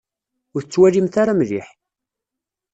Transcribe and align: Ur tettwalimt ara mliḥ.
Ur 0.55 0.61
tettwalimt 0.63 1.15
ara 1.21 1.33
mliḥ. 1.39 1.67